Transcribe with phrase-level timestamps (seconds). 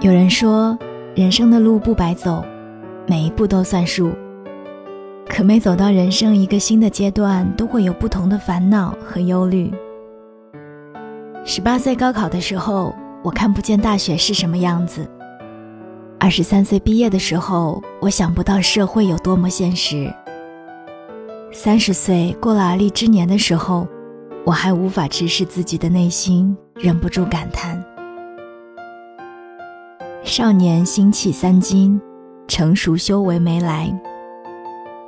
[0.00, 0.78] 有人说，
[1.14, 2.42] 人生的路不白走，
[3.06, 4.10] 每一步都算数。
[5.28, 9.70] 可每走到人生一个新的阶段，都会有不同的烦恼和忧虑。
[11.44, 15.02] 十八岁高考的时候，我看不见大学是什么样子；
[16.18, 20.10] 二十三岁毕业的时候，我想不到社会有多么现实；
[21.52, 23.86] 三十岁过了而立之年的时候，
[24.46, 27.84] 我还无法直视自己的内心，忍不住感叹。
[30.30, 32.00] 少年心气三斤，
[32.46, 33.92] 成熟修为没来。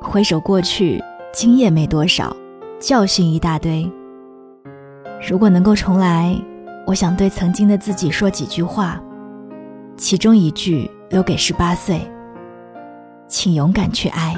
[0.00, 1.00] 回首过去，
[1.32, 2.36] 经验没多少，
[2.80, 3.88] 教训一大堆。
[5.24, 6.36] 如果能够重来，
[6.88, 9.00] 我想对曾经的自己说几句话，
[9.96, 12.04] 其中一句留给十八岁：
[13.28, 14.34] 请勇敢去爱。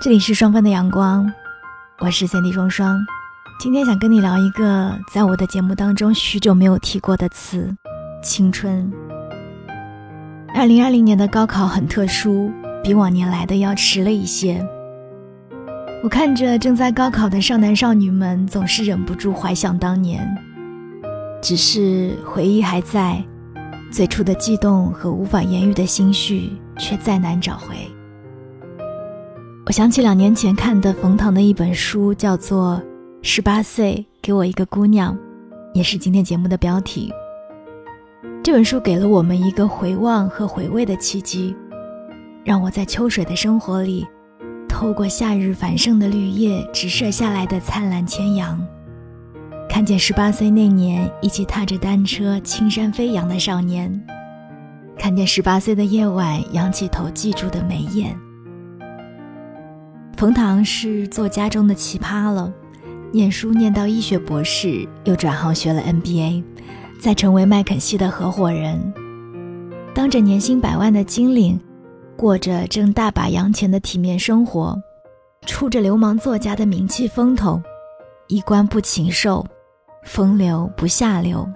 [0.00, 1.32] 这里是双份的阳光，
[2.00, 2.98] 我是三 D 双双。
[3.60, 7.74] 今天想跟你聊一个在我的节目当中许久没有提过的词——
[8.22, 8.92] 青春。
[10.54, 12.50] 二零二零年的高考很特殊，
[12.82, 14.64] 比往年来的要迟了一些。
[16.02, 20.28] 我看着正在高考的少男少女们，总是忍不住怀想当年。
[21.40, 23.24] 只是回忆还在，
[23.90, 27.74] 最初的悸动和无法言喻的心绪却再难找回。
[29.66, 32.82] 我想起两年前看的冯唐的一本书，叫做。
[33.26, 35.16] 十八岁，给我一个姑娘，
[35.72, 37.10] 也是今天节目的标题。
[38.42, 41.56] 这本书给了我们一个回望和回味的契机，
[42.44, 44.06] 让我在秋水的生活里，
[44.68, 48.62] 透过夏日繁盛的绿叶直射下来的灿烂千阳，
[49.70, 54.06] 看见十八岁那年一起踏着单车青山飞扬的少年，
[54.98, 58.14] 看见十八岁的夜晚仰起头记住的眉眼。
[60.14, 62.52] 冯唐是作家中的奇葩了。
[63.14, 66.42] 念书念到医学博士，又转行学了 MBA，
[66.98, 68.92] 再成为麦肯锡的合伙人，
[69.94, 71.60] 当着年薪百万的金领，
[72.16, 74.76] 过着挣大把洋钱的体面生活，
[75.46, 77.62] 出着流氓作家的名气风头，
[78.26, 79.46] 衣冠不禽兽，
[80.02, 81.48] 风流不下流。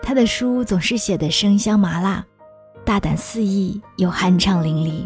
[0.00, 2.24] 他的书总是写得生香麻辣，
[2.84, 5.04] 大胆肆意又酣畅淋漓。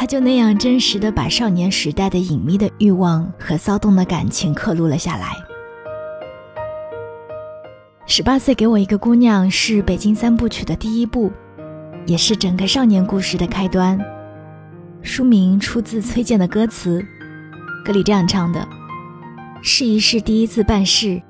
[0.00, 5.32] 他就那样真实的把少年时代的隐秘的欲望和骚动的感情刻录了下来。
[8.06, 11.32] 十八岁给我一个姑娘是北京三部曲的第一部，
[12.06, 13.98] 也是整个少年故事的开端。
[15.02, 17.04] 书名出自崔健的歌词，
[17.84, 18.64] 歌里这样唱的
[19.62, 21.20] ：“试一试第一次办事，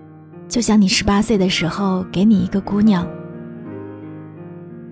[0.46, 3.08] 就像你十八岁的时候给你一个姑娘。”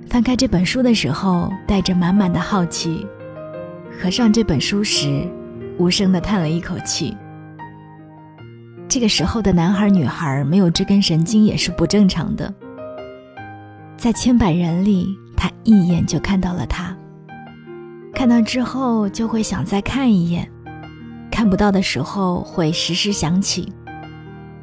[0.08, 3.06] 翻开这本书的时候，带着满满的好奇。
[3.98, 5.26] 合上这本书时，
[5.78, 7.16] 无声的叹了一口气。
[8.88, 12.52] 这个时候的男孩女孩没有这根神经也是不正常的。
[13.96, 16.96] 在千百人里，他一眼就看到了他。
[18.12, 20.48] 看到之后就会想再看一眼，
[21.30, 23.72] 看不到的时候会时时想起。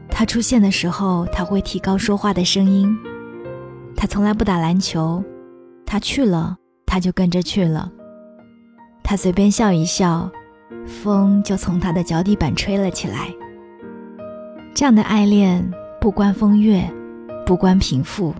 [0.09, 2.95] 他出现的时候，他会提高说话的声音。
[3.95, 5.23] 他从来不打篮球，
[5.85, 6.55] 他去了，
[6.85, 7.91] 他就跟着去了。
[9.13, 10.27] 他随便笑一笑，
[10.87, 13.31] 风就从他的脚底板吹了起来。
[14.73, 16.83] 这样的爱恋，不关风月，
[17.45, 18.33] 不关贫富，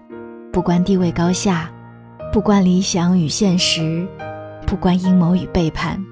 [0.52, 1.70] 不关地位高下，
[2.32, 4.04] 不关理想与现实，
[4.66, 6.04] 不关阴谋与背叛，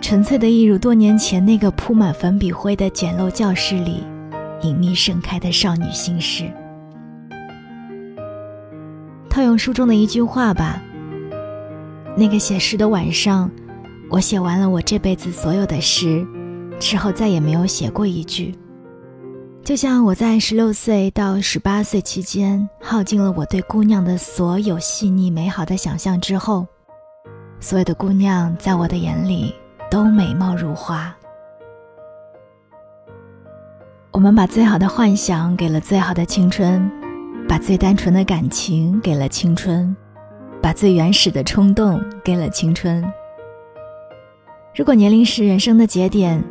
[0.00, 4.04] 纯粹的一如多年前那个铺满粉笔灰的简陋教室里，
[4.62, 6.44] 隐秘盛开的少女心事。
[9.28, 10.80] 套用书中的一句话吧。
[12.16, 13.50] 那个写诗的晚上，
[14.08, 16.26] 我写完了我这辈子所有的诗，
[16.80, 18.54] 之后再也没有写过一句。
[19.62, 26.66] 就像我在十六岁到十八岁期间，耗尽了我对姑娘的所有细腻美好的想象之后，
[27.60, 29.54] 所有的姑娘在我的眼里
[29.90, 31.14] 都美貌如花。
[34.12, 36.90] 我们把最好的幻想给了最好的青春，
[37.46, 39.94] 把最单纯的感情给了青春。
[40.66, 43.00] 把最原始的冲动给了青春。
[44.74, 46.42] 如果年龄是人生的节点，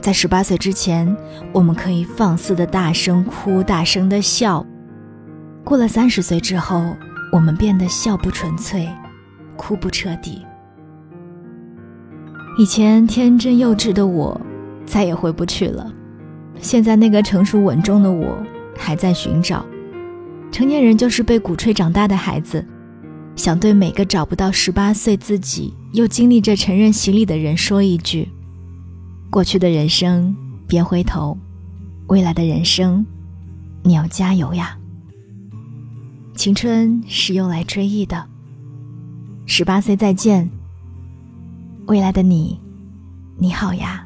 [0.00, 1.14] 在十八岁之前，
[1.52, 4.64] 我们可以放肆的大声哭，大声的笑；
[5.64, 6.96] 过了三十岁之后，
[7.30, 8.88] 我们变得笑不纯粹，
[9.54, 10.46] 哭不彻底。
[12.56, 14.40] 以前天真幼稚的我，
[14.86, 15.92] 再也回不去了。
[16.58, 18.34] 现在那个成熟稳重的我，
[18.78, 19.62] 还在寻找。
[20.50, 22.64] 成年人就是被鼓吹长大的孩子。
[23.38, 28.28] 想对每个找不到十八岁自己又经历着成人洗礼的人说一句：
[29.30, 30.34] 过去的人生
[30.66, 31.38] 别回头，
[32.08, 33.06] 未来的人生
[33.84, 34.76] 你要加油呀！
[36.34, 38.26] 青春是用来追忆的。
[39.46, 40.50] 十八岁再见，
[41.86, 42.58] 未来的你，
[43.38, 44.04] 你好呀。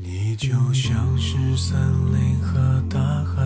[0.00, 1.76] 你就像是森
[2.12, 3.39] 林和大海，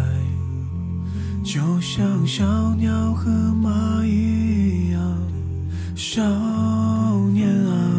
[1.44, 4.98] 就像小鸟和蚂蚁一样，
[5.94, 6.22] 少
[7.34, 7.93] 年啊，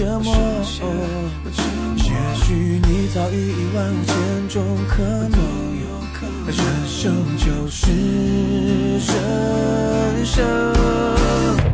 [0.00, 0.34] 折磨，
[1.94, 2.10] 也
[2.42, 5.38] 许你早已一万五千种可能，
[6.46, 6.56] 人
[6.88, 7.92] 生就是
[8.96, 11.69] 人生。